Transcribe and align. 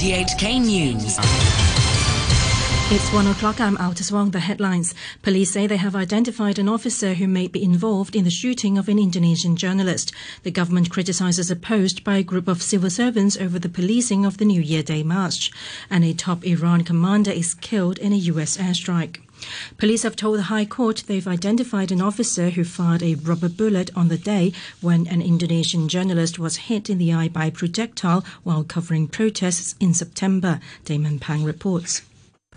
RTHK 0.00 0.64
News. 0.64 1.18
It's 2.90 3.12
one 3.12 3.26
o'clock. 3.26 3.60
I'm 3.60 3.76
Altis 3.76 4.10
Wong. 4.10 4.30
The 4.30 4.40
headlines. 4.40 4.94
Police 5.20 5.50
say 5.50 5.66
they 5.66 5.76
have 5.76 5.94
identified 5.94 6.58
an 6.58 6.70
officer 6.70 7.12
who 7.12 7.28
may 7.28 7.48
be 7.48 7.62
involved 7.62 8.16
in 8.16 8.24
the 8.24 8.30
shooting 8.30 8.78
of 8.78 8.88
an 8.88 8.98
Indonesian 8.98 9.56
journalist. 9.56 10.10
The 10.42 10.50
government 10.50 10.88
criticizes 10.88 11.50
a 11.50 11.54
post 11.54 12.02
by 12.02 12.16
a 12.16 12.22
group 12.22 12.48
of 12.48 12.62
civil 12.62 12.88
servants 12.88 13.36
over 13.36 13.58
the 13.58 13.68
policing 13.68 14.24
of 14.24 14.38
the 14.38 14.46
New 14.46 14.62
Year 14.62 14.82
Day 14.82 15.02
march. 15.02 15.50
And 15.90 16.02
a 16.02 16.14
top 16.14 16.46
Iran 16.46 16.82
commander 16.82 17.32
is 17.32 17.52
killed 17.52 17.98
in 17.98 18.14
a 18.14 18.24
U.S. 18.32 18.56
airstrike. 18.56 19.18
Police 19.78 20.02
have 20.02 20.16
told 20.16 20.38
the 20.38 20.44
High 20.44 20.64
Court 20.64 21.04
they've 21.06 21.26
identified 21.26 21.90
an 21.90 22.00
officer 22.00 22.50
who 22.50 22.64
fired 22.64 23.02
a 23.02 23.14
rubber 23.14 23.48
bullet 23.48 23.90
on 23.96 24.08
the 24.08 24.18
day 24.18 24.52
when 24.80 25.06
an 25.06 25.22
Indonesian 25.22 25.88
journalist 25.88 26.38
was 26.38 26.68
hit 26.68 26.90
in 26.90 26.98
the 26.98 27.12
eye 27.12 27.28
by 27.28 27.46
a 27.46 27.50
projectile 27.50 28.24
while 28.42 28.64
covering 28.64 29.08
protests 29.08 29.74
in 29.80 29.94
September. 29.94 30.60
Damon 30.84 31.18
Pang 31.18 31.44
reports. 31.44 32.02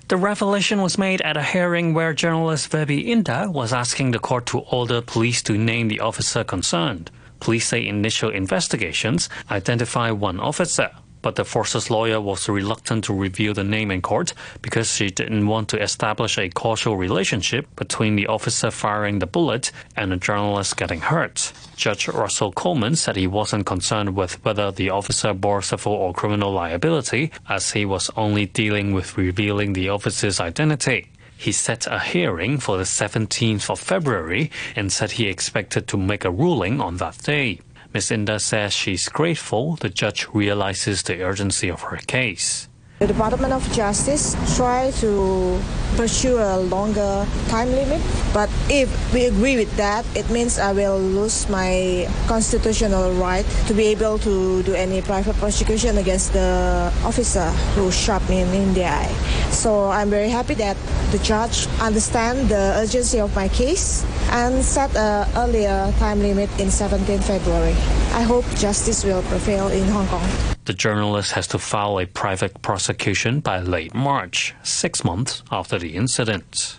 The 0.10 0.18
revelation 0.18 0.82
was 0.82 0.98
made 0.98 1.22
at 1.22 1.38
a 1.38 1.44
hearing 1.44 1.94
where 1.94 2.14
journalist 2.14 2.70
Veby 2.72 3.08
Indah 3.08 3.52
was 3.52 3.72
asking 3.72 4.12
the 4.12 4.20
court 4.20 4.46
to 4.48 4.60
order 4.60 5.02
police 5.02 5.42
to 5.44 5.58
name 5.58 5.88
the 5.88 6.02
officer 6.02 6.44
concerned. 6.44 7.10
Police 7.40 7.68
say 7.68 7.86
initial 7.88 8.30
investigations 8.30 9.30
identify 9.50 10.12
one 10.12 10.40
officer, 10.40 10.92
but 11.24 11.36
the 11.36 11.44
force's 11.44 11.90
lawyer 11.90 12.22
was 12.22 12.48
reluctant 12.48 13.06
to 13.06 13.14
reveal 13.14 13.56
the 13.56 13.64
name 13.64 13.90
in 13.90 14.04
court 14.04 14.34
because 14.62 14.94
she 14.94 15.10
didn't 15.10 15.48
want 15.48 15.70
to 15.70 15.82
establish 15.82 16.38
a 16.38 16.50
causal 16.50 16.96
relationship 16.96 17.66
between 17.76 18.16
the 18.16 18.28
officer 18.28 18.70
firing 18.70 19.18
the 19.18 19.26
bullet 19.26 19.72
and 19.96 20.12
the 20.12 20.18
journalist 20.18 20.78
getting 20.78 21.02
hurt. 21.02 21.52
Judge 21.76 22.08
Russell 22.08 22.52
Coleman 22.52 22.96
said 22.96 23.16
he 23.16 23.26
wasn't 23.26 23.66
concerned 23.66 24.16
with 24.16 24.44
whether 24.46 24.72
the 24.72 24.92
officer 24.92 25.34
bore 25.34 25.64
civil 25.64 25.94
or 25.94 26.14
criminal 26.14 26.52
liability, 26.52 27.32
as 27.50 27.72
he 27.72 27.86
was 27.86 28.12
only 28.16 28.46
dealing 28.46 28.94
with 28.94 29.18
revealing 29.18 29.74
the 29.74 29.90
officer's 29.90 30.40
identity. 30.40 31.08
He 31.38 31.52
set 31.52 31.88
a 31.88 32.00
hearing 32.00 32.58
for 32.58 32.78
the 32.78 32.84
17th 32.84 33.70
of 33.70 33.80
February 33.80 34.52
and 34.76 34.92
said 34.92 35.12
he 35.12 35.28
expected 35.28 35.88
to 35.88 35.98
make 35.98 36.26
a 36.26 36.32
ruling 36.32 36.80
on 36.80 36.98
that 36.98 37.18
day. 37.24 37.60
Ms. 37.94 38.10
Indah 38.10 38.42
says 38.42 38.74
she's 38.74 39.08
grateful 39.08 39.76
the 39.76 39.90
judge 39.90 40.28
realizes 40.34 41.04
the 41.04 41.22
urgency 41.22 41.70
of 41.70 41.82
her 41.82 41.98
case. 41.98 42.68
The 43.04 43.12
Department 43.12 43.52
of 43.52 43.70
Justice 43.74 44.32
try 44.56 44.90
to 45.04 45.60
pursue 45.98 46.40
a 46.40 46.56
longer 46.56 47.28
time 47.50 47.68
limit, 47.68 48.00
but 48.32 48.50
if 48.70 48.88
we 49.14 49.26
agree 49.26 49.58
with 49.58 49.76
that, 49.76 50.06
it 50.16 50.30
means 50.30 50.58
I 50.58 50.72
will 50.72 50.98
lose 50.98 51.50
my 51.50 52.08
constitutional 52.28 53.12
right 53.20 53.44
to 53.68 53.74
be 53.74 53.88
able 53.92 54.20
to 54.20 54.64
do 54.64 54.74
any 54.74 55.02
private 55.02 55.36
prosecution 55.36 55.98
against 55.98 56.32
the 56.32 56.94
officer 57.04 57.52
who 57.76 57.92
shot 57.92 58.24
me 58.30 58.40
in 58.40 58.74
the 58.74 58.86
eye. 58.86 59.12
So 59.52 59.92
I'm 59.92 60.10
very 60.10 60.30
happy 60.30 60.54
that 60.64 60.78
the 61.12 61.20
judge 61.20 61.68
understand 61.82 62.48
the 62.48 62.80
urgency 62.80 63.20
of 63.20 63.36
my 63.36 63.50
case 63.50 64.06
and 64.32 64.64
set 64.64 64.96
an 64.96 65.28
earlier 65.36 65.92
time 66.00 66.22
limit 66.22 66.48
in 66.58 66.72
17 66.72 67.20
February. 67.20 67.76
I 68.16 68.24
hope 68.24 68.48
justice 68.56 69.04
will 69.04 69.24
prevail 69.24 69.68
in 69.68 69.90
Hong 69.90 70.08
Kong. 70.08 70.53
The 70.66 70.74
journalist 70.74 71.34
has 71.34 71.48
to 71.48 71.60
file 71.60 72.00
a 72.00 72.06
private 72.06 72.62
prosecution 72.62 73.42
by 73.42 73.60
late 73.60 73.94
March, 73.94 74.56
six 74.64 75.04
months 75.04 75.44
after 75.52 75.78
the 75.78 75.96
incident. 75.96 76.78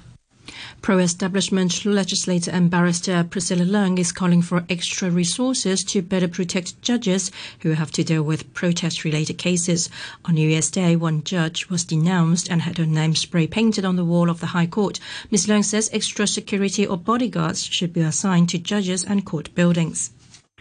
Pro 0.81 0.99
establishment 0.99 1.85
legislator 1.85 2.51
and 2.51 2.71
barrister 2.71 3.25
Priscilla 3.25 3.65
Leung 3.65 3.99
is 3.99 4.11
calling 4.11 4.41
for 4.41 4.65
extra 4.71 5.11
resources 5.11 5.85
to 5.85 6.01
better 6.01 6.29
protect 6.29 6.81
judges 6.81 7.31
who 7.61 7.73
have 7.73 7.91
to 7.91 8.05
deal 8.05 8.23
with 8.23 8.55
protest 8.55 9.05
related 9.05 9.37
cases. 9.37 9.91
On 10.25 10.35
New 10.35 10.49
Year's 10.49 10.71
Day, 10.71 10.97
one 10.97 11.23
judge 11.23 11.69
was 11.69 11.85
denounced 11.85 12.51
and 12.51 12.63
had 12.63 12.79
her 12.79 12.87
name 12.87 13.15
spray 13.15 13.47
painted 13.47 13.85
on 13.85 13.97
the 13.97 14.05
wall 14.05 14.31
of 14.31 14.41
the 14.41 14.49
High 14.57 14.67
Court. 14.67 14.99
Ms. 15.31 15.47
Leung 15.47 15.65
says 15.65 15.91
extra 15.93 16.27
security 16.27 16.87
or 16.87 16.97
bodyguards 16.97 17.65
should 17.65 17.93
be 17.93 18.01
assigned 18.01 18.49
to 18.49 18.59
judges 18.59 19.05
and 19.05 19.27
court 19.27 19.55
buildings. 19.55 20.11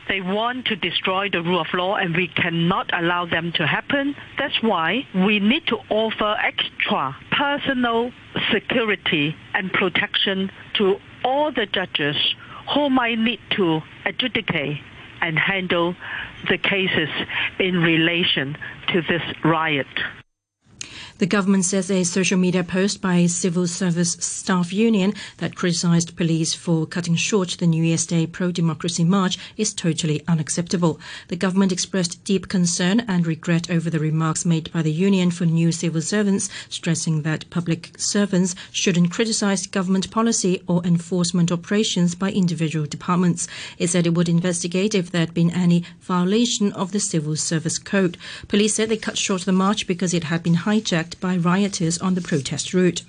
They 0.08 0.22
want 0.22 0.66
to 0.66 0.76
destroy 0.76 1.30
the 1.30 1.42
rule 1.42 1.62
of 1.62 1.68
law 1.74 1.96
and 1.96 2.16
we 2.16 2.28
cannot 2.28 2.90
allow 2.94 3.26
them 3.26 3.52
to 3.56 3.66
happen. 3.66 4.16
That's 4.38 4.62
why 4.62 5.08
we 5.16 5.40
need 5.40 5.68
to 5.68 5.78
offer 5.90 6.36
extra 6.44 7.16
personal 7.32 8.12
security 8.52 9.36
and 9.54 9.72
protection 9.72 10.52
to 10.76 10.98
all 11.24 11.52
the 11.52 11.66
judges 11.66 12.16
who 12.74 12.90
might 12.90 13.18
need 13.18 13.40
to 13.58 13.82
adjudicate 14.06 14.78
and 15.22 15.40
handle 15.40 15.96
the 16.50 16.58
cases 16.58 17.10
in 17.60 17.78
relation 17.82 18.58
to 18.90 19.02
this 19.02 19.22
riot. 19.44 19.88
The 21.20 21.28
government 21.28 21.64
says 21.64 21.92
a 21.92 22.04
social 22.04 22.40
media 22.40 22.64
post 22.64 23.00
by 23.00 23.18
a 23.18 23.30
civil 23.30 23.68
service 23.68 24.14
staff 24.14 24.74
union 24.74 25.14
that 25.38 25.56
criticized 25.56 26.18
police 26.18 26.56
for 26.56 26.88
cutting 26.88 27.16
short 27.16 27.56
the 27.60 27.68
New 27.68 27.84
Year's 27.84 28.08
Day 28.08 28.26
pro-democracy 28.26 29.04
march 29.04 29.38
is 29.56 29.74
totally 29.74 30.24
unacceptable. 30.28 31.00
The 31.28 31.36
government 31.36 31.72
expressed 31.72 32.24
deep 32.24 32.48
concern 32.50 33.02
and 33.02 33.28
regret 33.28 33.70
over 33.70 33.92
the 33.92 34.00
remarks 34.00 34.44
made 34.44 34.72
by 34.74 34.82
the 34.82 34.92
union 34.92 35.30
for 35.30 35.46
new 35.46 35.72
civil 35.72 36.02
servants, 36.02 36.50
stressing 36.68 37.22
that 37.22 37.50
public 37.52 37.92
servants 37.98 38.56
shouldn't 38.72 39.12
criticize 39.12 39.68
government 39.68 40.10
policy 40.10 40.64
or 40.68 40.84
enforcement 40.84 41.52
operations 41.52 42.16
by 42.16 42.32
individual 42.32 42.88
departments. 42.88 43.48
It 43.78 43.92
said 43.92 44.08
it 44.08 44.16
would 44.16 44.30
investigate 44.30 44.96
if 44.96 45.12
there 45.12 45.22
had 45.22 45.34
been 45.34 45.52
any 45.52 45.86
violation 46.02 46.74
of 46.74 46.92
the 46.92 47.00
civil 47.00 47.36
service 47.36 47.78
code. 47.78 48.18
Police 48.48 48.74
said 48.74 48.90
they 48.90 48.98
cut 48.98 49.18
short 49.18 49.44
the 49.44 49.52
march 49.52 49.86
because 49.86 50.14
it 50.14 50.26
had 50.26 50.42
been 50.42 50.56
hijacked 50.56 51.04
by 51.20 51.38
rioters 51.38 51.98
on 52.00 52.16
the 52.16 52.22
protest 52.22 52.74
route. 52.74 53.04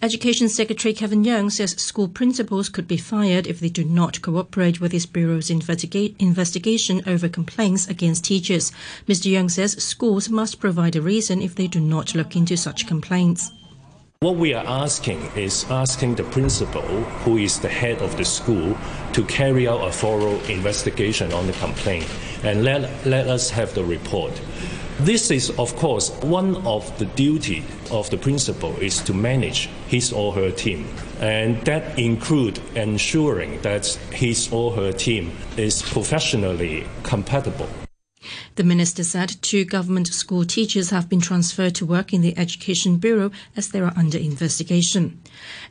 Education 0.00 0.48
Secretary 0.48 0.92
Kevin 0.92 1.24
Yeung 1.24 1.50
says 1.50 1.80
school 1.80 2.08
principals 2.08 2.68
could 2.68 2.88
be 2.88 2.96
fired 2.96 3.46
if 3.46 3.60
they 3.60 3.68
do 3.68 3.84
not 3.84 4.20
cooperate 4.20 4.80
with 4.80 4.90
his 4.90 5.06
bureau's 5.06 5.48
investiga- 5.48 6.14
investigation 6.18 7.02
over 7.06 7.28
complaints 7.28 7.86
against 7.86 8.24
teachers. 8.24 8.72
Mr. 9.06 9.30
Yeung 9.30 9.50
says 9.50 9.82
schools 9.82 10.28
must 10.28 10.58
provide 10.58 10.96
a 10.96 11.02
reason 11.02 11.40
if 11.40 11.54
they 11.54 11.68
do 11.68 11.80
not 11.80 12.14
look 12.14 12.34
into 12.34 12.56
such 12.56 12.86
complaints. 12.86 13.50
What 14.22 14.36
we 14.36 14.54
are 14.54 14.64
asking 14.64 15.20
is 15.34 15.68
asking 15.68 16.14
the 16.14 16.22
principal, 16.22 16.82
who 17.24 17.38
is 17.38 17.58
the 17.58 17.68
head 17.68 18.00
of 18.02 18.16
the 18.16 18.24
school, 18.24 18.76
to 19.14 19.24
carry 19.24 19.66
out 19.66 19.86
a 19.86 19.90
thorough 19.90 20.38
investigation 20.42 21.32
on 21.32 21.48
the 21.48 21.52
complaint 21.54 22.08
and 22.44 22.62
let, 22.62 23.04
let 23.04 23.26
us 23.26 23.50
have 23.50 23.74
the 23.74 23.84
report. 23.84 24.40
This 25.04 25.32
is, 25.32 25.50
of 25.58 25.74
course, 25.74 26.10
one 26.22 26.64
of 26.64 26.96
the 27.00 27.06
duty 27.06 27.64
of 27.90 28.08
the 28.10 28.16
principal 28.16 28.76
is 28.76 29.00
to 29.00 29.12
manage 29.12 29.68
his 29.88 30.12
or 30.12 30.32
her 30.32 30.52
team, 30.52 30.86
and 31.18 31.60
that 31.64 31.98
include 31.98 32.60
ensuring 32.76 33.60
that 33.62 33.84
his 34.12 34.52
or 34.52 34.70
her 34.74 34.92
team 34.92 35.32
is 35.56 35.82
professionally 35.82 36.86
compatible. 37.02 37.68
The 38.54 38.64
minister 38.64 39.02
said 39.02 39.36
two 39.40 39.64
government 39.64 40.08
school 40.08 40.44
teachers 40.44 40.90
have 40.90 41.08
been 41.08 41.22
transferred 41.22 41.74
to 41.76 41.86
work 41.86 42.12
in 42.12 42.20
the 42.20 42.36
Education 42.36 42.98
Bureau 42.98 43.30
as 43.56 43.68
they 43.68 43.80
are 43.80 43.94
under 43.96 44.18
investigation. 44.18 45.18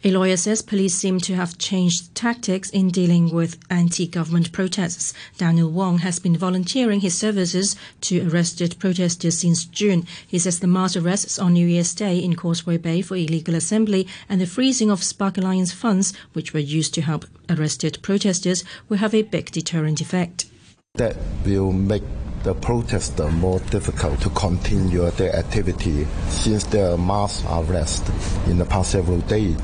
A 0.04 0.10
lawyer 0.10 0.36
says 0.36 0.64
police 0.64 0.96
seem 0.96 1.20
to 1.20 1.36
have 1.36 1.60
changed 1.60 2.16
tactics 2.16 2.72
in 2.72 2.90
dealing 2.90 3.32
with 3.32 3.60
anti-government 3.70 4.52
protests. 4.52 5.14
Daniel 5.38 5.70
Wong 5.70 6.00
has 6.00 6.18
been 6.18 6.36
volunteering 6.36 7.02
his 7.02 7.16
services 7.16 7.76
to 8.02 8.28
arrested 8.28 8.76
protesters 8.80 9.38
since 9.38 9.64
June. 9.64 10.08
He 10.28 10.40
says 10.40 10.60
the 10.60 10.66
mass 10.66 10.96
arrests 10.96 11.38
on 11.38 11.54
New 11.54 11.68
Year's 11.68 11.94
Day 11.94 12.18
in 12.18 12.36
Causeway 12.36 12.78
Bay 12.78 13.04
for 13.04 13.16
illegal 13.16 13.54
assembly 13.54 14.08
and 14.28 14.42
the 14.42 14.48
freezing 14.48 14.90
of 14.90 15.04
Spark 15.04 15.38
Alliance 15.38 15.72
funds, 15.72 16.14
which 16.34 16.52
were 16.52 16.60
used 16.60 16.96
to 16.96 17.02
help 17.02 17.26
arrested 17.48 18.00
protesters, 18.02 18.64
will 18.90 18.98
have 18.98 19.14
a 19.14 19.22
big 19.22 19.52
deterrent 19.52 20.02
effect. 20.02 20.46
That 20.96 21.16
will 21.46 21.72
make 21.72 22.04
the 22.44 22.56
protester 22.56 23.30
more 23.30 23.60
difficult 23.60 24.20
to 24.22 24.30
continue 24.32 25.10
their 25.12 25.36
activity 25.36 26.08
since 26.28 26.64
there 26.66 26.92
are 26.92 26.98
mass 26.98 27.44
arrests 27.50 28.10
in 28.48 28.58
the 28.58 28.66
past 28.66 28.92
several 28.92 29.20
days. 29.22 29.58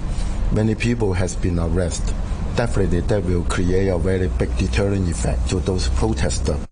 Many 0.51 0.75
people 0.75 1.13
has 1.13 1.35
been 1.35 1.59
arrested. 1.59 2.15
Definitely 2.55 3.01
that 3.01 3.23
will 3.23 3.43
create 3.43 3.87
a 3.87 3.97
very 3.97 4.27
big 4.27 4.55
deterrent 4.57 5.09
effect 5.09 5.49
to 5.49 5.59
those 5.59 5.89
protesters. 5.89 6.67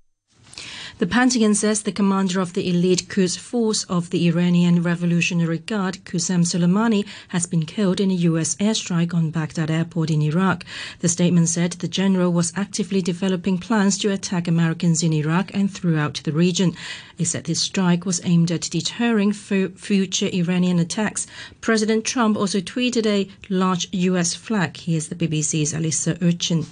The 0.97 1.07
Pentagon 1.07 1.53
says 1.55 1.81
the 1.81 1.91
commander 1.91 2.39
of 2.39 2.53
the 2.53 2.69
elite 2.69 3.09
Quds 3.09 3.37
force 3.37 3.83
of 3.89 4.11
the 4.11 4.29
Iranian 4.29 4.81
Revolutionary 4.81 5.57
Guard, 5.57 5.97
Qasem 6.05 6.45
Soleimani, 6.45 7.05
has 7.27 7.45
been 7.45 7.65
killed 7.65 7.99
in 7.99 8.11
a 8.11 8.21
U.S. 8.31 8.55
airstrike 8.55 9.13
on 9.13 9.29
Baghdad 9.29 9.69
airport 9.69 10.09
in 10.09 10.21
Iraq. 10.21 10.63
The 10.99 11.09
statement 11.09 11.49
said 11.49 11.73
the 11.73 11.89
general 11.89 12.31
was 12.31 12.53
actively 12.55 13.01
developing 13.01 13.57
plans 13.57 13.97
to 13.97 14.13
attack 14.13 14.47
Americans 14.47 15.03
in 15.03 15.11
Iraq 15.11 15.51
and 15.53 15.69
throughout 15.69 16.21
the 16.23 16.31
region. 16.31 16.73
It 17.17 17.25
said 17.25 17.43
this 17.43 17.59
strike 17.59 18.05
was 18.05 18.21
aimed 18.23 18.49
at 18.49 18.61
deterring 18.61 19.33
future 19.33 20.29
Iranian 20.31 20.79
attacks. 20.79 21.27
President 21.59 22.05
Trump 22.05 22.37
also 22.37 22.61
tweeted 22.61 23.05
a 23.05 23.29
large 23.49 23.89
U.S. 23.91 24.33
flag. 24.33 24.77
Here's 24.77 25.09
the 25.09 25.15
BBC's 25.15 25.73
Alyssa 25.73 26.21
Urchin. 26.21 26.65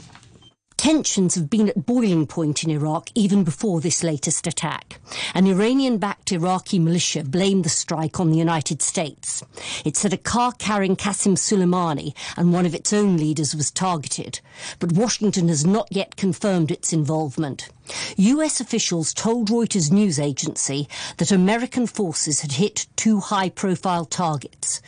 Tensions 0.83 1.35
have 1.35 1.50
been 1.50 1.69
at 1.69 1.85
boiling 1.85 2.27
point 2.27 2.62
in 2.62 2.69
Iraq 2.69 3.09
even 3.15 3.45
before 3.45 3.80
this 3.80 4.03
latest 4.03 4.45
attack. 4.47 5.00
An 5.33 5.47
Iranian-backed 5.47 6.33
Iraqi 6.33 6.77
militia 6.77 7.24
blamed 7.24 7.63
the 7.63 7.69
strike 7.69 8.19
on 8.19 8.31
the 8.31 8.38
United 8.38 8.81
States. 8.81 9.45
It 9.85 9.95
said 9.95 10.12
a 10.12 10.18
car 10.18 10.51
carrying 10.51 10.97
Qasem 10.97 11.38
Soleimani 11.38 12.13
and 12.35 12.51
one 12.51 12.65
of 12.65 12.75
its 12.75 12.91
own 12.91 13.15
leaders 13.15 13.56
was 13.56 13.71
targeted, 13.71 14.41
but 14.80 14.91
Washington 14.91 15.47
has 15.47 15.65
not 15.65 15.88
yet 15.89 16.18
confirmed 16.18 16.69
its 16.69 16.91
involvement. 16.91 17.69
US 18.18 18.59
officials 18.59 19.13
told 19.13 19.50
Reuters 19.50 19.91
news 19.91 20.19
agency 20.19 20.88
that 21.18 21.31
American 21.31 21.88
forces 21.88 22.41
had 22.41 22.53
hit 22.53 22.88
two 22.95 23.19
high 23.19 23.50
profile 23.50 24.06
targets. 24.06 24.81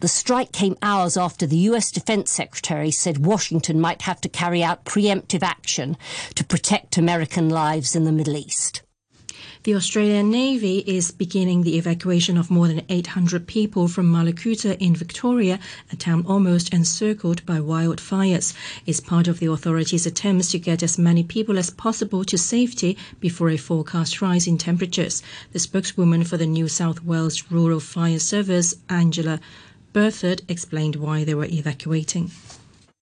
The 0.00 0.08
strike 0.08 0.52
came 0.52 0.76
hours 0.82 1.16
after 1.16 1.46
the 1.46 1.68
US 1.70 1.90
Defense 1.90 2.30
Secretary 2.30 2.90
said 2.90 3.24
Washington 3.24 3.80
might 3.80 4.02
have 4.02 4.20
to 4.22 4.28
carry 4.28 4.62
out 4.62 4.84
preemptive 4.84 5.42
action 5.42 5.96
to 6.34 6.44
protect 6.44 6.96
American 6.96 7.48
lives 7.48 7.94
in 7.94 8.04
the 8.04 8.12
Middle 8.12 8.36
East. 8.36 8.82
The 9.62 9.74
Australian 9.74 10.30
Navy 10.30 10.78
is 10.86 11.10
beginning 11.10 11.64
the 11.64 11.76
evacuation 11.76 12.38
of 12.38 12.50
more 12.50 12.66
than 12.66 12.80
800 12.88 13.46
people 13.46 13.88
from 13.88 14.10
Mallacoota 14.10 14.74
in 14.80 14.96
Victoria, 14.96 15.60
a 15.92 15.96
town 15.96 16.24
almost 16.26 16.72
encircled 16.72 17.44
by 17.44 17.58
wildfires. 17.58 18.54
It's 18.86 19.00
part 19.00 19.28
of 19.28 19.38
the 19.38 19.52
authorities' 19.52 20.06
attempts 20.06 20.50
to 20.52 20.58
get 20.58 20.82
as 20.82 20.96
many 20.96 21.22
people 21.22 21.58
as 21.58 21.68
possible 21.68 22.24
to 22.24 22.38
safety 22.38 22.96
before 23.20 23.50
a 23.50 23.58
forecast 23.58 24.22
rise 24.22 24.46
in 24.46 24.56
temperatures. 24.56 25.22
The 25.52 25.58
spokeswoman 25.58 26.24
for 26.24 26.38
the 26.38 26.46
New 26.46 26.66
South 26.66 27.04
Wales 27.04 27.52
Rural 27.52 27.80
Fire 27.80 28.18
Service, 28.18 28.76
Angela 28.88 29.40
Burford, 29.92 30.40
explained 30.48 30.96
why 30.96 31.24
they 31.24 31.34
were 31.34 31.44
evacuating. 31.44 32.30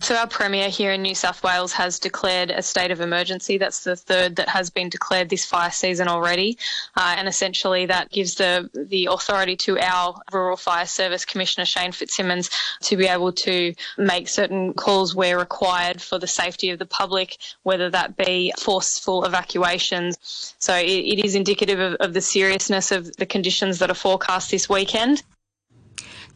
So 0.00 0.14
our 0.14 0.28
Premier 0.28 0.68
here 0.68 0.92
in 0.92 1.02
New 1.02 1.16
South 1.16 1.42
Wales 1.42 1.72
has 1.72 1.98
declared 1.98 2.52
a 2.52 2.62
state 2.62 2.92
of 2.92 3.00
emergency. 3.00 3.58
That's 3.58 3.82
the 3.82 3.96
third 3.96 4.36
that 4.36 4.48
has 4.48 4.70
been 4.70 4.88
declared 4.88 5.28
this 5.28 5.44
fire 5.44 5.72
season 5.72 6.06
already. 6.06 6.56
Uh, 6.96 7.16
and 7.18 7.26
essentially 7.26 7.84
that 7.86 8.08
gives 8.10 8.36
the, 8.36 8.70
the 8.72 9.08
authority 9.10 9.56
to 9.56 9.76
our 9.80 10.20
Rural 10.32 10.56
Fire 10.56 10.86
Service 10.86 11.24
Commissioner 11.24 11.64
Shane 11.64 11.90
Fitzsimmons 11.90 12.48
to 12.82 12.96
be 12.96 13.06
able 13.06 13.32
to 13.32 13.74
make 13.98 14.28
certain 14.28 14.72
calls 14.72 15.16
where 15.16 15.36
required 15.36 16.00
for 16.00 16.18
the 16.18 16.28
safety 16.28 16.70
of 16.70 16.78
the 16.78 16.86
public, 16.86 17.36
whether 17.64 17.90
that 17.90 18.16
be 18.16 18.52
forceful 18.56 19.24
evacuations. 19.24 20.54
So 20.60 20.76
it, 20.76 20.86
it 20.86 21.24
is 21.24 21.34
indicative 21.34 21.80
of, 21.80 21.94
of 21.94 22.14
the 22.14 22.20
seriousness 22.20 22.92
of 22.92 23.16
the 23.16 23.26
conditions 23.26 23.80
that 23.80 23.90
are 23.90 23.94
forecast 23.94 24.52
this 24.52 24.68
weekend. 24.68 25.24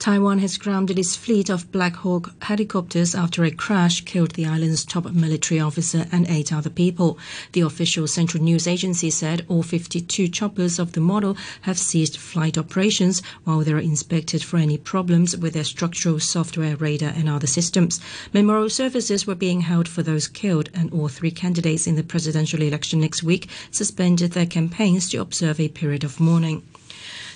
Taiwan 0.02 0.40
has 0.40 0.58
grounded 0.58 0.99
its 0.99 1.14
fleet 1.14 1.49
of 1.49 1.70
Black 1.70 1.94
Hawk 1.94 2.32
helicopters 2.43 3.14
after 3.14 3.44
a 3.44 3.52
crash 3.52 4.00
killed 4.00 4.32
the 4.32 4.46
island's 4.46 4.84
top 4.84 5.04
military 5.12 5.60
officer 5.60 6.06
and 6.10 6.26
eight 6.28 6.52
other 6.52 6.70
people. 6.70 7.16
The 7.52 7.60
official 7.60 8.08
Central 8.08 8.43
News 8.43 8.66
Agency 8.66 9.10
said 9.10 9.46
all 9.49 9.62
52 9.62 10.26
choppers 10.26 10.81
of 10.81 10.94
the 10.94 11.00
model 11.00 11.37
have 11.60 11.78
ceased 11.78 12.19
flight 12.19 12.58
operations 12.58 13.22
while 13.44 13.60
they 13.60 13.72
are 13.72 13.78
inspected 13.78 14.43
for 14.43 14.56
any 14.56 14.76
problems 14.76 15.37
with 15.37 15.52
their 15.52 15.62
structural 15.62 16.19
software, 16.19 16.75
radar, 16.75 17.10
and 17.10 17.28
other 17.28 17.46
systems. 17.46 18.00
Memorial 18.32 18.70
services 18.70 19.25
were 19.25 19.37
being 19.37 19.60
held 19.60 19.87
for 19.87 20.02
those 20.02 20.26
killed, 20.26 20.69
and 20.75 20.93
all 20.93 21.06
three 21.06 21.31
candidates 21.31 21.87
in 21.87 21.94
the 21.94 22.02
presidential 22.02 22.60
election 22.60 22.98
next 22.98 23.22
week 23.22 23.48
suspended 23.70 24.32
their 24.32 24.46
campaigns 24.46 25.08
to 25.10 25.19
observe 25.19 25.60
a 25.60 25.69
period 25.69 26.02
of 26.02 26.19
mourning. 26.19 26.64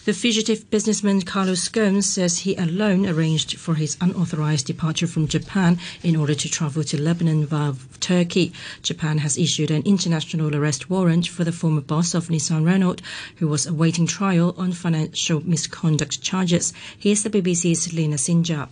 The 0.07 0.13
fugitive 0.13 0.71
businessman 0.71 1.23
Carlos 1.23 1.69
Ghosn 1.69 2.01
says 2.01 2.39
he 2.39 2.55
alone 2.55 3.09
arranged 3.09 3.59
for 3.59 3.75
his 3.75 3.97
unauthorized 4.01 4.65
departure 4.65 5.09
from 5.09 5.27
Japan 5.27 5.81
in 6.01 6.15
order 6.15 6.33
to 6.33 6.49
travel 6.49 6.85
to 6.85 7.03
Lebanon 7.03 7.45
via 7.45 7.73
Turkey. 7.99 8.53
Japan 8.83 9.19
has 9.19 9.37
issued 9.37 9.73
an 9.73 9.83
international 9.85 10.55
arrest 10.55 10.89
warrant 10.89 11.27
for 11.27 11.43
the 11.43 11.51
former 11.51 11.81
boss 11.81 12.15
of 12.15 12.29
Nissan 12.29 12.65
Renault, 12.65 13.03
who 13.39 13.49
was 13.49 13.67
awaiting 13.67 14.07
trial 14.07 14.55
on 14.57 14.71
financial 14.71 15.41
misconduct 15.45 16.23
charges. 16.23 16.73
Here's 16.97 17.25
the 17.25 17.31
BBC's 17.31 17.93
Lina 17.93 18.15
Sinjab. 18.15 18.69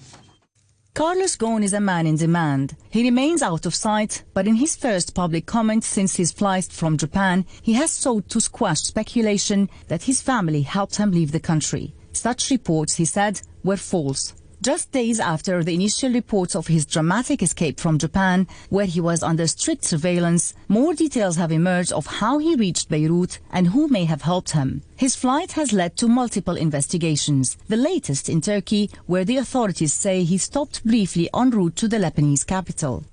Carlos 0.95 1.35
Ghosn 1.35 1.65
is 1.65 1.73
a 1.73 1.81
man 1.81 2.07
in 2.07 2.15
demand. 2.15 2.77
He 2.89 3.03
remains 3.03 3.43
out 3.43 3.67
of 3.67 3.75
sight, 3.75 4.23
but 4.33 4.47
in 4.47 4.55
his 4.55 4.77
first 4.77 5.13
public 5.13 5.45
comment 5.45 5.83
since 5.83 6.15
his 6.15 6.31
flight 6.31 6.67
from 6.67 6.97
Japan, 6.97 7.45
he 7.63 7.73
has 7.73 7.91
sought 7.91 8.29
to 8.29 8.41
squash 8.41 8.83
speculation 8.83 9.69
that 9.89 10.05
his 10.05 10.23
family 10.23 10.63
helped 10.63 10.95
him 10.95 11.11
leave 11.11 11.33
the 11.33 11.41
country. 11.41 11.93
Such 12.13 12.49
reports, 12.49 12.95
he 12.95 13.07
said, 13.07 13.41
were 13.65 13.77
false. 13.77 14.35
Just 14.65 14.93
days 14.93 15.21
after 15.21 15.63
the 15.63 15.75
initial 15.75 16.11
reports 16.11 16.57
of 16.57 16.69
his 16.69 16.87
dramatic 16.87 17.43
escape 17.43 17.79
from 17.79 17.99
Japan, 17.99 18.47
where 18.71 18.87
he 18.87 18.99
was 18.99 19.23
under 19.23 19.47
strict 19.47 19.85
surveillance, 19.85 20.55
more 20.69 20.95
details 20.95 21.37
have 21.37 21.53
emerged 21.53 21.93
of 21.93 22.07
how 22.07 22.39
he 22.39 22.57
reached 22.57 22.89
Beirut 22.89 23.41
and 23.53 23.67
who 23.67 23.89
may 23.89 24.07
have 24.07 24.23
helped 24.23 24.53
him. 24.53 24.81
His 24.97 25.17
flight 25.17 25.53
has 25.53 25.75
led 25.75 25.99
to 25.99 26.09
multiple 26.09 26.57
investigations, 26.57 27.59
the 27.69 27.77
latest 27.77 28.31
in 28.31 28.41
Turkey, 28.41 28.89
where 29.05 29.27
the 29.27 29.37
authorities 29.37 29.93
say 29.93 30.25
he 30.25 30.39
stopped 30.39 30.83
briefly 30.83 31.29
en 31.35 31.51
route 31.51 31.77
to 31.77 31.87
the 31.87 31.99
Lebanese 31.99 32.47
capital. 32.47 33.05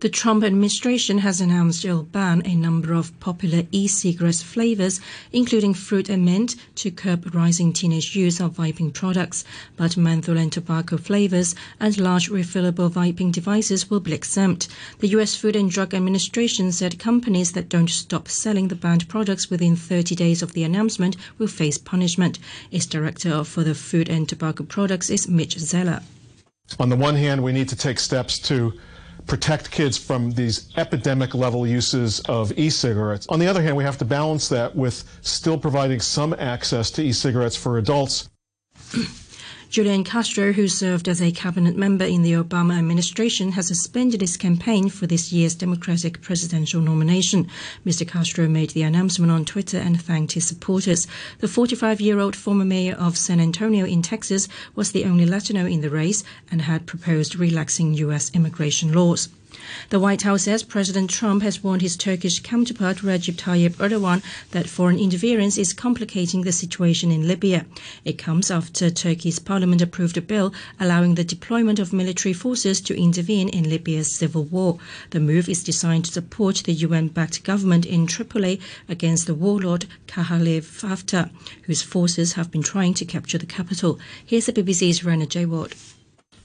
The 0.00 0.08
Trump 0.08 0.44
administration 0.44 1.18
has 1.18 1.42
announced 1.42 1.84
it'll 1.84 2.04
ban 2.04 2.40
a 2.46 2.54
number 2.54 2.94
of 2.94 3.20
popular 3.20 3.64
e-cigarette 3.70 4.36
flavors, 4.36 4.98
including 5.30 5.74
fruit 5.74 6.08
and 6.08 6.24
mint, 6.24 6.56
to 6.76 6.90
curb 6.90 7.34
rising 7.34 7.74
teenage 7.74 8.16
use 8.16 8.40
of 8.40 8.56
vaping 8.56 8.94
products. 8.94 9.44
But 9.76 9.98
menthol 9.98 10.38
and 10.38 10.50
tobacco 10.50 10.96
flavors 10.96 11.54
and 11.78 11.98
large 11.98 12.30
refillable 12.30 12.90
vaping 12.90 13.30
devices 13.30 13.90
will 13.90 14.00
be 14.00 14.14
exempt. 14.14 14.68
The 15.00 15.08
U.S. 15.08 15.36
Food 15.36 15.54
and 15.54 15.70
Drug 15.70 15.92
Administration 15.92 16.72
said 16.72 16.98
companies 16.98 17.52
that 17.52 17.68
don't 17.68 17.90
stop 17.90 18.26
selling 18.26 18.68
the 18.68 18.76
banned 18.76 19.06
products 19.06 19.50
within 19.50 19.76
30 19.76 20.14
days 20.14 20.40
of 20.40 20.54
the 20.54 20.64
announcement 20.64 21.14
will 21.36 21.46
face 21.46 21.76
punishment. 21.76 22.38
Its 22.70 22.86
director 22.86 23.44
for 23.44 23.62
the 23.64 23.74
food 23.74 24.08
and 24.08 24.26
tobacco 24.26 24.64
products 24.64 25.10
is 25.10 25.28
Mitch 25.28 25.58
Zeller. 25.58 26.00
On 26.78 26.88
the 26.88 26.96
one 26.96 27.16
hand, 27.16 27.42
we 27.42 27.52
need 27.52 27.68
to 27.68 27.76
take 27.76 27.98
steps 27.98 28.38
to 28.38 28.72
protect 29.26 29.70
kids 29.70 29.96
from 29.96 30.30
these 30.32 30.72
epidemic 30.76 31.34
level 31.34 31.66
uses 31.66 32.20
of 32.20 32.56
e-cigarettes. 32.58 33.26
On 33.28 33.38
the 33.38 33.46
other 33.46 33.62
hand, 33.62 33.76
we 33.76 33.84
have 33.84 33.98
to 33.98 34.04
balance 34.04 34.48
that 34.48 34.74
with 34.74 35.04
still 35.22 35.58
providing 35.58 36.00
some 36.00 36.34
access 36.38 36.90
to 36.92 37.02
e-cigarettes 37.02 37.56
for 37.56 37.78
adults. 37.78 38.28
Julian 39.70 40.02
Castro, 40.02 40.52
who 40.52 40.66
served 40.66 41.06
as 41.06 41.22
a 41.22 41.30
cabinet 41.30 41.76
member 41.76 42.04
in 42.04 42.22
the 42.22 42.32
Obama 42.32 42.76
administration, 42.76 43.52
has 43.52 43.68
suspended 43.68 44.20
his 44.20 44.36
campaign 44.36 44.88
for 44.88 45.06
this 45.06 45.30
year's 45.30 45.54
Democratic 45.54 46.20
presidential 46.22 46.80
nomination. 46.80 47.46
Mr. 47.86 48.04
Castro 48.06 48.48
made 48.48 48.70
the 48.70 48.82
announcement 48.82 49.30
on 49.30 49.44
Twitter 49.44 49.78
and 49.78 50.02
thanked 50.02 50.32
his 50.32 50.44
supporters. 50.44 51.06
The 51.38 51.46
45 51.46 52.00
year 52.00 52.18
old 52.18 52.34
former 52.34 52.64
mayor 52.64 52.96
of 52.96 53.16
San 53.16 53.38
Antonio 53.38 53.86
in 53.86 54.02
Texas 54.02 54.48
was 54.74 54.90
the 54.90 55.04
only 55.04 55.24
Latino 55.24 55.66
in 55.66 55.82
the 55.82 55.90
race 55.90 56.24
and 56.50 56.62
had 56.62 56.86
proposed 56.86 57.36
relaxing 57.36 57.94
U.S. 57.94 58.32
immigration 58.34 58.92
laws. 58.92 59.28
The 59.90 59.98
White 59.98 60.22
House 60.22 60.42
says 60.42 60.62
President 60.62 61.10
Trump 61.10 61.42
has 61.42 61.64
warned 61.64 61.82
his 61.82 61.96
Turkish 61.96 62.40
counterpart 62.40 62.98
Recep 62.98 63.34
Tayyip 63.34 63.76
Erdogan 63.76 64.22
that 64.52 64.68
foreign 64.68 64.98
interference 64.98 65.58
is 65.58 65.72
complicating 65.72 66.42
the 66.42 66.52
situation 66.52 67.10
in 67.10 67.26
Libya. 67.26 67.66
It 68.04 68.18
comes 68.18 68.50
after 68.50 68.90
Turkey's 68.90 69.38
parliament 69.38 69.82
approved 69.82 70.16
a 70.16 70.22
bill 70.22 70.52
allowing 70.78 71.14
the 71.14 71.24
deployment 71.24 71.78
of 71.78 71.92
military 71.92 72.32
forces 72.32 72.80
to 72.82 72.96
intervene 72.96 73.48
in 73.48 73.68
Libya's 73.68 74.12
civil 74.12 74.44
war. 74.44 74.78
The 75.10 75.20
move 75.20 75.48
is 75.48 75.64
designed 75.64 76.04
to 76.04 76.12
support 76.12 76.62
the 76.64 76.72
UN-backed 76.72 77.42
government 77.42 77.86
in 77.86 78.06
Tripoli 78.06 78.60
against 78.88 79.26
the 79.26 79.34
warlord 79.34 79.86
Khalifa 80.06 80.86
Haftar, 80.86 81.30
whose 81.62 81.82
forces 81.82 82.34
have 82.34 82.50
been 82.50 82.62
trying 82.62 82.94
to 82.94 83.04
capture 83.04 83.38
the 83.38 83.46
capital. 83.46 83.98
Here's 84.24 84.46
the 84.46 84.52
BBC's 84.52 85.04
Rena 85.04 85.26
J. 85.26 85.46
Ward. 85.46 85.74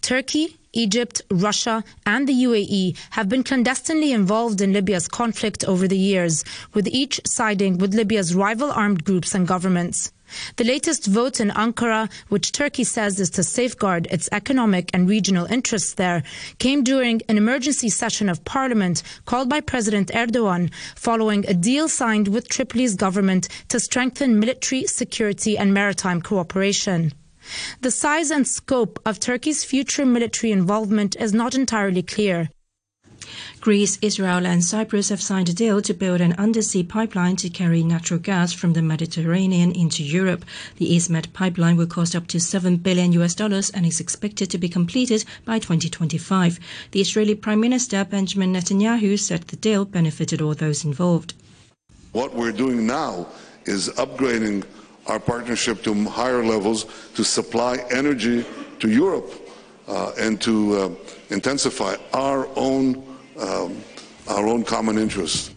Turkey, 0.05 0.55
Egypt, 0.71 1.23
Russia, 1.31 1.83
and 2.05 2.27
the 2.27 2.43
UAE 2.43 2.95
have 3.09 3.27
been 3.27 3.43
clandestinely 3.43 4.11
involved 4.11 4.61
in 4.61 4.71
Libya's 4.71 5.07
conflict 5.07 5.63
over 5.63 5.87
the 5.87 5.97
years, 5.97 6.45
with 6.75 6.87
each 6.87 7.19
siding 7.25 7.79
with 7.79 7.95
Libya's 7.95 8.35
rival 8.35 8.69
armed 8.71 9.03
groups 9.03 9.33
and 9.33 9.47
governments. 9.47 10.11
The 10.57 10.63
latest 10.63 11.07
vote 11.07 11.39
in 11.39 11.49
Ankara, 11.49 12.07
which 12.29 12.51
Turkey 12.51 12.83
says 12.83 13.19
is 13.19 13.31
to 13.31 13.41
safeguard 13.41 14.07
its 14.11 14.29
economic 14.31 14.91
and 14.93 15.09
regional 15.09 15.47
interests 15.47 15.95
there, 15.95 16.21
came 16.59 16.83
during 16.83 17.23
an 17.27 17.39
emergency 17.39 17.89
session 17.89 18.29
of 18.29 18.45
parliament 18.45 19.01
called 19.25 19.49
by 19.49 19.59
President 19.59 20.11
Erdogan 20.13 20.71
following 20.95 21.43
a 21.47 21.55
deal 21.55 21.89
signed 21.89 22.27
with 22.27 22.47
Tripoli's 22.47 22.93
government 22.93 23.47
to 23.69 23.79
strengthen 23.79 24.39
military, 24.39 24.85
security, 24.85 25.57
and 25.57 25.73
maritime 25.73 26.21
cooperation. 26.21 27.11
The 27.81 27.91
size 27.91 28.31
and 28.31 28.47
scope 28.47 28.99
of 29.05 29.19
Turkey's 29.19 29.63
future 29.63 30.05
military 30.05 30.51
involvement 30.51 31.15
is 31.19 31.33
not 31.33 31.55
entirely 31.55 32.01
clear. 32.01 32.49
Greece, 33.61 33.97
Israel, 34.01 34.45
and 34.45 34.63
Cyprus 34.63 35.09
have 35.09 35.21
signed 35.21 35.49
a 35.49 35.53
deal 35.53 35.81
to 35.81 35.93
build 35.93 36.21
an 36.21 36.33
undersea 36.33 36.83
pipeline 36.83 37.35
to 37.37 37.49
carry 37.49 37.83
natural 37.83 38.19
gas 38.19 38.53
from 38.53 38.73
the 38.73 38.81
Mediterranean 38.81 39.71
into 39.71 40.03
Europe. 40.03 40.45
The 40.77 40.91
EastMed 40.95 41.33
pipeline 41.33 41.75
will 41.75 41.87
cost 41.87 42.15
up 42.15 42.27
to 42.27 42.39
7 42.39 42.77
billion 42.77 43.11
US 43.13 43.33
dollars 43.33 43.71
and 43.71 43.85
is 43.85 43.99
expected 43.99 44.51
to 44.51 44.59
be 44.59 44.69
completed 44.69 45.25
by 45.45 45.57
2025. 45.59 46.59
The 46.91 47.01
Israeli 47.01 47.35
Prime 47.35 47.59
Minister 47.59 48.05
Benjamin 48.05 48.53
Netanyahu 48.53 49.17
said 49.19 49.43
the 49.43 49.55
deal 49.55 49.85
benefited 49.85 50.41
all 50.41 50.53
those 50.53 50.85
involved. 50.85 51.33
What 52.11 52.35
we're 52.35 52.51
doing 52.51 52.85
now 52.85 53.27
is 53.65 53.89
upgrading 53.89 54.65
our 55.07 55.19
partnership 55.19 55.83
to 55.83 55.93
higher 56.05 56.43
levels 56.43 56.85
to 57.15 57.23
supply 57.23 57.77
energy 57.91 58.45
to 58.79 58.89
Europe 58.89 59.31
uh, 59.87 60.11
and 60.19 60.41
to 60.41 60.75
uh, 60.75 60.89
intensify 61.29 61.95
our 62.13 62.47
own 62.55 63.03
um, 63.39 63.83
our 64.27 64.47
own 64.47 64.63
common 64.63 64.97
interests. 64.97 65.51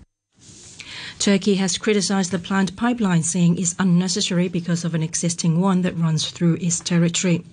Turkey 1.19 1.57
has 1.57 1.79
criticized 1.79 2.31
the 2.31 2.39
planned 2.39 2.77
pipeline, 2.77 3.23
saying 3.23 3.59
it's 3.59 3.75
unnecessary 3.79 4.49
because 4.49 4.85
of 4.85 4.95
an 4.95 5.03
existing 5.03 5.61
one 5.61 5.83
that 5.83 5.97
runs 5.97 6.31
through 6.31 6.55
its 6.61 6.79
territory. 6.81 7.45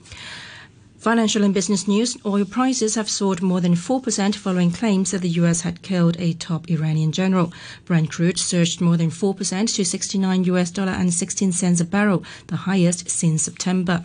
Financial 1.06 1.44
and 1.44 1.54
business 1.54 1.88
news 1.88 2.18
oil 2.26 2.46
prices 2.46 2.96
have 2.96 3.08
soared 3.08 3.44
more 3.44 3.62
than 3.62 3.76
4% 3.76 4.34
following 4.34 4.72
claims 4.72 5.12
that 5.12 5.22
the 5.22 5.38
US 5.42 5.62
had 5.62 5.84
killed 5.84 6.16
a 6.18 6.34
top 6.34 6.68
Iranian 6.68 7.12
general. 7.12 7.54
Brent 7.86 8.10
crude 8.10 8.40
surged 8.40 8.82
more 8.82 8.98
than 8.98 9.12
4% 9.12 9.76
to 9.76 9.86
69 9.86 10.44
US 10.46 10.72
dollar 10.72 10.94
and 10.94 11.14
16 11.14 11.52
cents 11.52 11.80
a 11.80 11.86
barrel, 11.86 12.24
the 12.48 12.56
highest 12.56 13.08
since 13.08 13.44
September. 13.44 14.04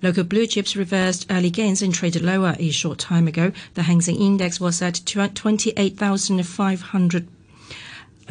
Local 0.00 0.24
blue 0.24 0.46
chips 0.46 0.74
reversed 0.74 1.26
early 1.28 1.50
gains 1.50 1.82
and 1.82 1.92
traded 1.92 2.22
lower 2.22 2.56
a 2.58 2.70
short 2.70 2.98
time 2.98 3.28
ago. 3.28 3.52
The 3.74 3.82
Hang 3.82 4.00
Seng 4.00 4.16
Index 4.16 4.58
was 4.58 4.80
at 4.80 5.02
28,500 5.04 7.28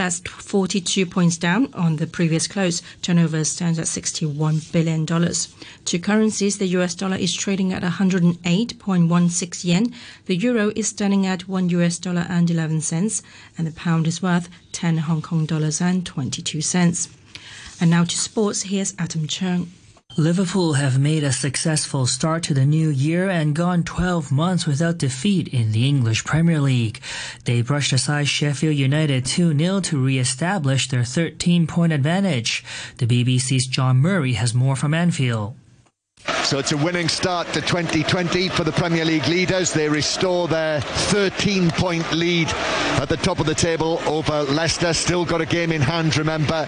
that's 0.02 0.20
42 0.20 1.06
points 1.06 1.38
down 1.38 1.72
on 1.76 1.98
the 1.98 2.08
previous 2.08 2.48
close. 2.48 2.82
Turnover 3.04 3.44
stands 3.44 3.78
at 3.78 3.86
$61 3.86 4.72
billion. 4.72 5.06
Two 5.86 6.00
currencies, 6.00 6.58
the 6.58 6.66
US 6.70 6.96
dollar 6.96 7.18
is 7.18 7.32
trading 7.36 7.72
at 7.72 7.84
108.16 7.84 9.64
yen. 9.64 9.94
The 10.26 10.36
euro 10.36 10.72
is 10.76 10.88
standing 10.88 11.28
at 11.28 11.48
1 11.48 11.70
US 11.70 12.00
dollar 12.00 12.26
and 12.28 12.50
11 12.50 12.82
cents. 12.82 13.22
And 13.60 13.68
the 13.68 13.72
pound 13.74 14.08
is 14.08 14.24
worth 14.24 14.50
10 14.72 14.98
Hong 14.98 15.22
Kong 15.22 15.46
dollars 15.46 15.80
and 15.80 16.04
22 16.04 16.62
cents. 16.62 17.08
And 17.80 17.92
now 17.92 18.04
to 18.04 18.18
sports. 18.18 18.64
Here's 18.64 18.96
Adam 18.98 19.28
Chung. 19.28 19.72
Liverpool 20.18 20.74
have 20.74 21.00
made 21.00 21.24
a 21.24 21.32
successful 21.32 22.06
start 22.06 22.44
to 22.44 22.54
the 22.54 22.66
new 22.66 22.90
year 22.90 23.30
and 23.30 23.56
gone 23.56 23.82
12 23.82 24.30
months 24.30 24.68
without 24.68 24.98
defeat 24.98 25.48
in 25.48 25.72
the 25.72 25.88
English 25.88 26.26
Premier 26.26 26.60
League. 26.60 27.00
They 27.46 27.62
brushed 27.62 27.94
aside 27.94 28.28
Sheffield 28.28 28.76
United 28.76 29.24
2-0 29.24 29.82
to 29.84 30.04
re-establish 30.04 30.90
their 30.90 31.04
13-point 31.04 31.94
advantage. 31.94 32.62
The 32.98 33.08
BBC's 33.08 33.68
John 33.68 33.98
Murray 33.98 34.34
has 34.34 34.54
more 34.54 34.76
from 34.76 34.94
Anfield. 34.94 35.56
So 36.44 36.60
it's 36.60 36.72
a 36.72 36.78
winning 36.78 37.08
start 37.08 37.48
to 37.54 37.62
2020 37.62 38.50
for 38.50 38.64
the 38.64 38.72
Premier 38.72 39.06
League 39.06 39.28
leaders. 39.28 39.72
They 39.72 39.88
restore 39.88 40.48
their 40.48 40.82
13 40.82 41.72
point 41.72 42.12
lead 42.12 42.50
at 43.00 43.08
the 43.08 43.18
top 43.18 43.40
of 43.40 43.46
the 43.46 43.56
table 43.56 44.02
over 44.06 44.44
Leicester. 44.44 44.94
Still 44.94 45.24
got 45.24 45.40
a 45.42 45.46
game 45.46 45.72
in 45.72 45.82
hand, 45.82 46.18
remember. 46.18 46.68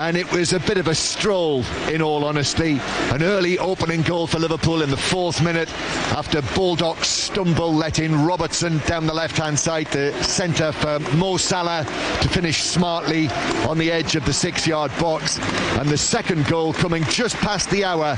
And 0.00 0.16
it 0.16 0.30
was 0.30 0.52
a 0.52 0.60
bit 0.60 0.76
of 0.76 0.88
a 0.88 0.94
stroll, 0.94 1.64
in 1.88 2.02
all 2.02 2.24
honesty. 2.24 2.80
An 3.12 3.22
early 3.22 3.58
opening 3.58 4.02
goal 4.02 4.26
for 4.26 4.38
Liverpool 4.38 4.82
in 4.82 4.90
the 4.90 4.96
fourth 4.96 5.42
minute 5.42 5.72
after 6.12 6.42
Baldock's 6.54 7.08
stumble 7.08 7.72
let 7.72 7.98
in 8.00 8.24
Robertson 8.24 8.78
down 8.86 9.06
the 9.06 9.14
left 9.14 9.38
hand 9.38 9.58
side, 9.58 9.86
the 9.86 10.12
centre 10.22 10.72
for 10.72 10.98
Mo 11.16 11.36
Salah 11.36 11.84
to 12.20 12.28
finish 12.28 12.62
smartly 12.62 13.28
on 13.68 13.78
the 13.78 13.90
edge 13.90 14.16
of 14.16 14.26
the 14.26 14.32
six 14.32 14.66
yard 14.66 14.92
box. 14.98 15.38
And 15.78 15.88
the 15.88 15.98
second 15.98 16.46
goal 16.46 16.72
coming 16.72 17.04
just 17.04 17.36
past 17.36 17.70
the 17.70 17.84
hour 17.84 18.16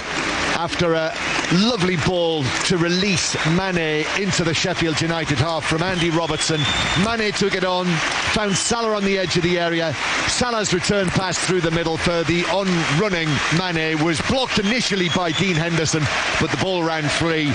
after 0.66 0.94
a 0.94 1.14
lovely 1.52 1.94
ball 1.99 2.42
to 2.64 2.76
release 2.76 3.37
Mane 3.50 4.04
into 4.18 4.42
the 4.42 4.52
Sheffield 4.52 5.00
United 5.00 5.38
half 5.38 5.64
from 5.64 5.80
Andy 5.80 6.11
Robertson. 6.11 6.61
Mane 7.04 7.30
took 7.30 7.54
it 7.54 7.64
on, 7.64 7.87
found 8.35 8.56
Salah 8.56 8.96
on 8.96 9.04
the 9.04 9.16
edge 9.16 9.37
of 9.37 9.44
the 9.44 9.61
area. 9.61 9.94
Salah's 10.26 10.75
return 10.75 11.06
pass 11.06 11.38
through 11.38 11.61
the 11.61 11.70
middle 11.70 11.96
for 11.96 12.25
the 12.25 12.44
on-running 12.46 13.28
Mane 13.56 14.04
was 14.04 14.20
blocked 14.23 14.58
initially 14.58 15.08
by 15.11 15.30
Dean 15.30 15.54
Henderson, 15.54 16.02
but 16.40 16.50
the 16.50 16.56
ball 16.56 16.82
ran 16.82 17.08
free 17.08 17.52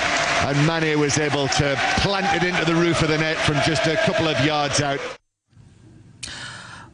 and 0.48 0.66
Mane 0.66 0.98
was 0.98 1.18
able 1.18 1.50
to 1.50 1.76
plant 1.98 2.42
it 2.42 2.48
into 2.48 2.64
the 2.64 2.76
roof 2.76 3.02
of 3.02 3.10
the 3.10 3.18
net 3.18 3.36
from 3.36 3.56
just 3.66 3.88
a 3.88 3.98
couple 3.98 4.30
of 4.30 4.40
yards 4.46 4.80
out. 4.80 5.02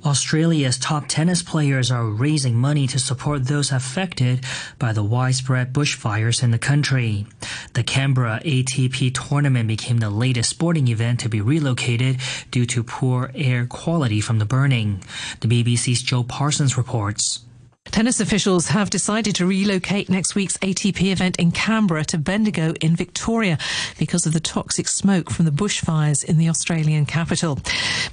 Australia's 0.08 0.78
top 0.78 1.04
tennis 1.10 1.44
players 1.44 1.92
are 1.92 2.06
raising 2.06 2.56
money 2.56 2.88
to 2.88 2.98
support 2.98 3.44
those 3.44 3.74
affected 3.74 4.40
by 4.80 4.94
the 4.94 5.04
widespread 5.04 5.74
bushfires 5.74 6.42
in 6.42 6.52
the 6.52 6.58
country. 6.58 7.26
The 7.74 7.84
Canberra 7.84 8.40
ATP 8.46 9.14
tournament 9.14 9.68
became 9.68 9.98
the 9.98 10.10
latest 10.10 10.50
sporting 10.50 10.88
event 10.88 11.20
to 11.20 11.30
be 11.30 11.42
relocated 11.42 12.22
due 12.52 12.66
to 12.68 12.84
poor 12.84 13.32
air 13.36 13.66
quality 13.66 14.22
from 14.22 14.40
the 14.40 14.46
burning. 14.46 15.04
The 15.42 15.50
BBC's 15.50 16.02
Joe 16.02 16.24
Parsons 16.24 16.78
reports. 16.78 17.42
Tennis 17.92 18.20
officials 18.20 18.68
have 18.68 18.90
decided 18.90 19.36
to 19.36 19.46
relocate 19.46 20.10
next 20.10 20.36
week's 20.36 20.58
ATP 20.58 21.12
event 21.12 21.38
in 21.38 21.52
Canberra 21.52 22.06
to 22.06 22.18
Bendigo 22.18 22.74
in 22.82 22.96
Victoria 22.96 23.58
because 23.98 24.26
of 24.26 24.34
the 24.34 24.40
toxic 24.40 24.88
smoke 24.88 25.30
from 25.30 25.46
the 25.46 25.52
bushfires 25.52 26.24
in 26.24 26.38
the 26.38 26.50
Australian 26.50 27.06
capital. 27.06 27.60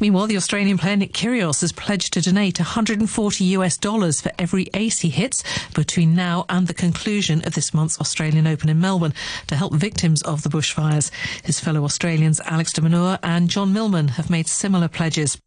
Meanwhile, 0.00 0.26
the 0.26 0.36
Australian 0.36 0.78
player 0.78 0.96
Nick 0.96 1.12
Kyrgios 1.12 1.60
has 1.60 1.72
pledged 1.72 2.12
to 2.14 2.20
donate 2.20 2.58
140 2.58 3.44
US 3.44 3.76
dollars 3.76 4.20
for 4.20 4.32
every 4.38 4.68
ace 4.74 5.00
he 5.00 5.10
hits 5.10 5.44
between 5.74 6.14
now 6.14 6.46
and 6.48 6.66
the 6.66 6.74
conclusion 6.74 7.46
of 7.46 7.54
this 7.54 7.74
month's 7.74 8.00
Australian 8.00 8.46
Open 8.46 8.68
in 8.68 8.80
Melbourne 8.80 9.14
to 9.48 9.56
help 9.56 9.74
victims 9.74 10.22
of 10.22 10.42
the 10.42 10.48
bushfires. 10.48 11.10
His 11.44 11.60
fellow 11.60 11.84
Australians 11.84 12.40
Alex 12.46 12.72
de 12.72 12.80
Minaur 12.80 13.18
and 13.22 13.50
John 13.50 13.72
Millman 13.72 14.08
have 14.08 14.30
made 14.30 14.46
similar 14.46 14.88
pledges. 14.88 15.38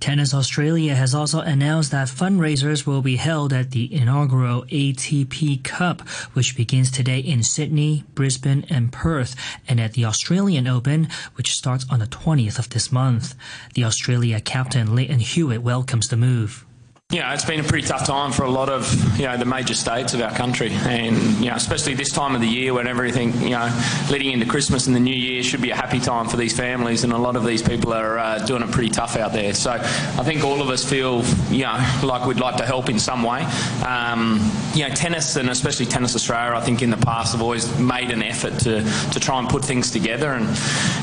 Tennis 0.00 0.32
Australia 0.32 0.94
has 0.94 1.14
also 1.14 1.40
announced 1.40 1.90
that 1.90 2.08
fundraisers 2.08 2.86
will 2.86 3.02
be 3.02 3.16
held 3.16 3.52
at 3.52 3.72
the 3.72 3.92
inaugural 3.92 4.62
ATP 4.66 5.64
Cup, 5.64 6.02
which 6.34 6.56
begins 6.56 6.90
today 6.90 7.18
in 7.18 7.42
Sydney, 7.42 8.04
Brisbane, 8.14 8.64
and 8.70 8.92
Perth, 8.92 9.34
and 9.66 9.80
at 9.80 9.94
the 9.94 10.04
Australian 10.04 10.68
Open, 10.68 11.08
which 11.34 11.52
starts 11.52 11.84
on 11.90 11.98
the 11.98 12.06
20th 12.06 12.58
of 12.58 12.70
this 12.70 12.92
month. 12.92 13.34
The 13.74 13.84
Australia 13.84 14.40
captain 14.40 14.94
Lleyton 14.94 15.18
Hewitt 15.18 15.62
welcomes 15.62 16.08
the 16.08 16.16
move. 16.16 16.64
Know, 17.10 17.30
it's 17.32 17.46
been 17.46 17.58
a 17.58 17.64
pretty 17.64 17.88
tough 17.88 18.06
time 18.06 18.32
for 18.32 18.42
a 18.42 18.50
lot 18.50 18.68
of, 18.68 19.18
you 19.18 19.24
know, 19.24 19.38
the 19.38 19.46
major 19.46 19.72
states 19.72 20.12
of 20.12 20.20
our 20.20 20.30
country. 20.30 20.70
And, 20.70 21.16
you 21.38 21.48
know, 21.48 21.54
especially 21.54 21.94
this 21.94 22.12
time 22.12 22.34
of 22.34 22.42
the 22.42 22.46
year 22.46 22.74
when 22.74 22.86
everything, 22.86 23.32
you 23.40 23.48
know, 23.48 23.82
leading 24.10 24.30
into 24.30 24.44
Christmas 24.44 24.86
and 24.88 24.94
the 24.94 25.00
new 25.00 25.14
year 25.14 25.42
should 25.42 25.62
be 25.62 25.70
a 25.70 25.74
happy 25.74 26.00
time 26.00 26.28
for 26.28 26.36
these 26.36 26.54
families. 26.54 27.04
And 27.04 27.14
a 27.14 27.16
lot 27.16 27.34
of 27.34 27.46
these 27.46 27.62
people 27.62 27.94
are 27.94 28.18
uh, 28.18 28.44
doing 28.44 28.62
it 28.62 28.70
pretty 28.72 28.90
tough 28.90 29.16
out 29.16 29.32
there. 29.32 29.54
So 29.54 29.70
I 29.70 30.22
think 30.22 30.44
all 30.44 30.60
of 30.60 30.68
us 30.68 30.84
feel, 30.84 31.24
you 31.50 31.62
know, 31.62 32.00
like 32.02 32.26
we'd 32.26 32.40
like 32.40 32.56
to 32.56 32.66
help 32.66 32.90
in 32.90 32.98
some 32.98 33.22
way. 33.22 33.40
Um, 33.86 34.38
you 34.74 34.86
know, 34.86 34.94
tennis 34.94 35.36
and 35.36 35.48
especially 35.48 35.86
Tennis 35.86 36.14
Australia, 36.14 36.54
I 36.54 36.60
think 36.60 36.82
in 36.82 36.90
the 36.90 36.98
past 36.98 37.32
have 37.32 37.40
always 37.40 37.74
made 37.78 38.10
an 38.10 38.22
effort 38.22 38.58
to, 38.64 38.82
to 39.12 39.18
try 39.18 39.38
and 39.38 39.48
put 39.48 39.64
things 39.64 39.90
together. 39.90 40.34
And, 40.34 40.46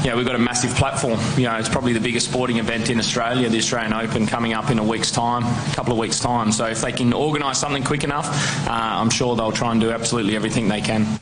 you 0.03 0.11
know, 0.11 0.17
we've 0.17 0.27
got 0.27 0.35
a 0.35 0.37
massive 0.37 0.69
platform. 0.75 1.19
You 1.35 1.45
know, 1.45 1.55
it's 1.55 1.67
probably 1.67 1.93
the 1.93 1.99
biggest 1.99 2.29
sporting 2.29 2.57
event 2.57 2.91
in 2.91 2.99
Australia, 2.99 3.49
the 3.49 3.57
Australian 3.57 3.93
Open, 3.93 4.27
coming 4.27 4.53
up 4.53 4.69
in 4.69 4.77
a 4.77 4.83
week's 4.83 5.09
time, 5.09 5.43
a 5.43 5.75
couple 5.75 5.94
of 5.95 5.99
weeks' 5.99 6.19
time. 6.19 6.51
So 6.51 6.65
if 6.65 6.81
they 6.81 6.91
can 6.91 7.13
organise 7.13 7.59
something 7.59 7.83
quick 7.83 8.03
enough, 8.03 8.27
uh, 8.67 8.71
I'm 8.71 9.09
sure 9.09 9.35
they'll 9.35 9.51
try 9.51 9.71
and 9.71 9.81
do 9.81 9.91
absolutely 9.91 10.35
everything 10.35 10.67
they 10.67 10.81
can. 10.81 11.19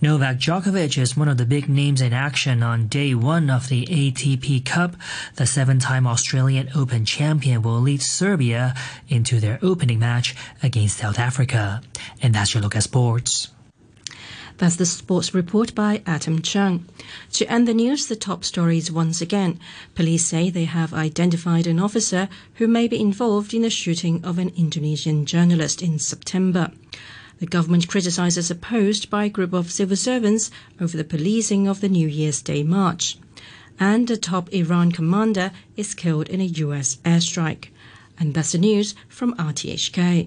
Novak 0.00 0.36
Djokovic 0.36 0.96
is 0.96 1.16
one 1.16 1.26
of 1.28 1.38
the 1.38 1.44
big 1.44 1.68
names 1.68 2.00
in 2.00 2.12
action 2.12 2.62
on 2.62 2.86
day 2.86 3.16
one 3.16 3.50
of 3.50 3.68
the 3.68 3.84
ATP 3.86 4.64
Cup. 4.64 4.94
The 5.34 5.44
seven-time 5.44 6.06
Australian 6.06 6.70
Open 6.76 7.04
champion 7.04 7.62
will 7.62 7.80
lead 7.80 8.00
Serbia 8.00 8.76
into 9.08 9.40
their 9.40 9.58
opening 9.60 9.98
match 9.98 10.36
against 10.62 10.98
South 10.98 11.18
Africa. 11.18 11.82
And 12.22 12.32
that's 12.32 12.54
your 12.54 12.62
look 12.62 12.76
at 12.76 12.84
sports. 12.84 13.48
That's 14.58 14.76
the 14.76 14.86
sports 14.86 15.32
report 15.34 15.74
by 15.76 16.02
Adam 16.04 16.42
Chung. 16.42 16.84
To 17.34 17.46
end 17.46 17.68
the 17.68 17.74
news, 17.74 18.06
the 18.06 18.16
top 18.16 18.44
stories 18.44 18.90
once 18.90 19.20
again. 19.20 19.60
Police 19.94 20.26
say 20.26 20.50
they 20.50 20.64
have 20.64 20.92
identified 20.92 21.68
an 21.68 21.78
officer 21.78 22.28
who 22.54 22.66
may 22.66 22.88
be 22.88 23.00
involved 23.00 23.54
in 23.54 23.62
the 23.62 23.70
shooting 23.70 24.24
of 24.24 24.36
an 24.36 24.52
Indonesian 24.56 25.26
journalist 25.26 25.80
in 25.80 26.00
September. 26.00 26.72
The 27.38 27.46
government 27.46 27.86
criticizes 27.86 28.50
a 28.50 28.56
post 28.56 29.10
by 29.10 29.26
a 29.26 29.30
group 29.30 29.52
of 29.52 29.70
civil 29.70 29.96
servants 29.96 30.50
over 30.80 30.96
the 30.96 31.04
policing 31.04 31.68
of 31.68 31.80
the 31.80 31.88
New 31.88 32.08
Year's 32.08 32.42
Day 32.42 32.64
march. 32.64 33.16
And 33.78 34.10
a 34.10 34.16
top 34.16 34.52
Iran 34.52 34.90
commander 34.90 35.52
is 35.76 35.94
killed 35.94 36.28
in 36.28 36.40
a 36.40 36.44
US 36.44 36.96
airstrike. 37.04 37.68
And 38.18 38.34
that's 38.34 38.50
the 38.50 38.58
news 38.58 38.96
from 39.08 39.34
RTHK. 39.36 40.26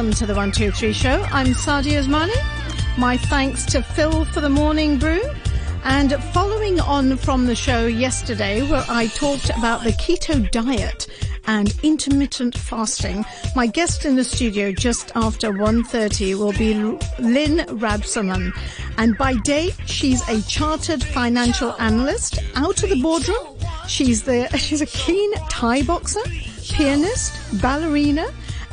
Welcome 0.00 0.16
to 0.16 0.24
the 0.24 0.32
123 0.32 0.94
show. 0.94 1.20
I'm 1.30 1.48
Sadia 1.48 2.02
Osmani. 2.02 2.96
My 2.96 3.18
thanks 3.18 3.66
to 3.66 3.82
Phil 3.82 4.24
for 4.24 4.40
the 4.40 4.48
morning 4.48 4.98
brew. 4.98 5.20
And 5.84 6.14
following 6.32 6.80
on 6.80 7.18
from 7.18 7.44
the 7.44 7.54
show 7.54 7.86
yesterday 7.86 8.62
where 8.62 8.82
I 8.88 9.08
talked 9.08 9.50
about 9.50 9.84
the 9.84 9.90
keto 9.90 10.50
diet 10.50 11.06
and 11.46 11.78
intermittent 11.82 12.56
fasting, 12.56 13.26
my 13.54 13.66
guest 13.66 14.06
in 14.06 14.16
the 14.16 14.24
studio 14.24 14.72
just 14.72 15.12
after 15.16 15.52
1.30 15.52 16.38
will 16.38 16.52
be 16.52 16.72
Lynn 17.22 17.66
Rabsaman. 17.66 18.56
And 18.96 19.18
by 19.18 19.34
day, 19.34 19.74
she's 19.84 20.26
a 20.30 20.40
chartered 20.48 21.04
financial 21.04 21.74
analyst 21.78 22.38
out 22.54 22.82
of 22.82 22.88
the 22.88 23.02
boardroom. 23.02 23.58
She's 23.86 24.22
the, 24.22 24.48
she's 24.56 24.80
a 24.80 24.86
keen 24.86 25.30
Thai 25.50 25.82
boxer 25.82 26.22
pianist, 26.70 27.34
ballerina, 27.60 28.26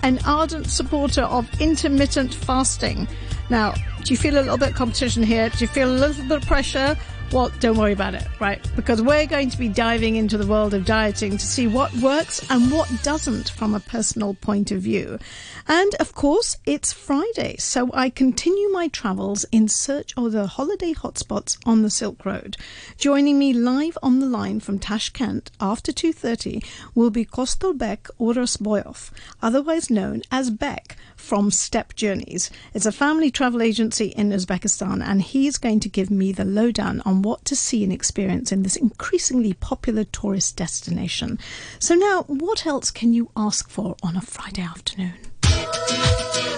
an 0.03 0.19
ardent 0.25 0.67
supporter 0.67 1.23
of 1.23 1.49
intermittent 1.59 2.33
fasting. 2.33 3.07
Now, 3.49 3.73
do 4.03 4.13
you 4.13 4.17
feel 4.17 4.35
a 4.35 4.41
little 4.41 4.57
bit 4.57 4.69
of 4.69 4.75
competition 4.75 5.23
here? 5.23 5.49
Do 5.49 5.57
you 5.59 5.67
feel 5.67 5.89
a 5.89 5.97
little 5.97 6.23
bit 6.23 6.43
of 6.43 6.45
pressure? 6.45 6.97
Well, 7.33 7.51
don't 7.59 7.77
worry 7.77 7.91
about 7.91 8.13
it, 8.13 8.25
right? 8.39 8.65
Because 8.77 9.01
we're 9.01 9.25
going 9.25 9.49
to 9.49 9.57
be 9.57 9.67
diving 9.67 10.15
into 10.15 10.37
the 10.37 10.47
world 10.47 10.73
of 10.73 10.85
dieting 10.85 11.37
to 11.37 11.45
see 11.45 11.67
what 11.67 11.93
works 11.95 12.49
and 12.49 12.71
what 12.71 12.89
doesn't 13.03 13.49
from 13.49 13.75
a 13.75 13.81
personal 13.81 14.33
point 14.35 14.71
of 14.71 14.81
view. 14.81 15.19
And 15.67 15.93
of 15.95 16.15
course, 16.15 16.55
it's 16.65 16.93
Friday, 16.93 17.57
so 17.57 17.89
I 17.93 18.09
continue 18.09 18.69
my 18.69 18.87
travels 18.87 19.45
in 19.51 19.67
search 19.67 20.13
of 20.15 20.31
the 20.31 20.47
holiday 20.47 20.93
hotspots 20.93 21.57
on 21.65 21.81
the 21.81 21.89
Silk 21.89 22.25
Road. 22.25 22.55
Joining 22.97 23.37
me 23.37 23.51
live 23.51 23.97
on 24.01 24.19
the 24.19 24.25
line 24.25 24.61
from 24.61 24.79
Tashkent 24.79 25.51
after 25.59 25.91
2.30 25.91 26.65
will 26.95 27.09
be 27.09 27.25
Kostolbek 27.25 28.09
Orosboyov, 28.21 29.11
otherwise 29.41 29.89
known 29.89 30.21
as 30.31 30.49
Beck 30.49 30.95
from 31.17 31.51
Step 31.51 31.93
Journeys. 31.95 32.49
It's 32.73 32.85
a 32.85 32.91
family 32.91 33.29
travel 33.29 33.61
agency 33.61 34.07
in 34.15 34.29
Uzbekistan, 34.29 35.03
and 35.05 35.21
he's 35.21 35.57
going 35.57 35.81
to 35.81 35.89
give 35.89 36.09
me 36.09 36.31
the 36.31 36.45
lowdown 36.45 37.01
on 37.05 37.21
what 37.21 37.43
to 37.45 37.55
see 37.55 37.83
and 37.83 37.91
experience 37.91 38.51
in 38.51 38.63
this 38.63 38.77
increasingly 38.77 39.53
popular 39.53 40.05
tourist 40.05 40.55
destination. 40.55 41.39
So 41.79 41.95
now, 41.95 42.23
what 42.23 42.65
else 42.65 42.91
can 42.91 43.13
you 43.13 43.29
ask 43.35 43.69
for 43.69 43.97
on 44.01 44.15
a 44.15 44.21
Friday 44.21 44.61
afternoon? 44.61 45.15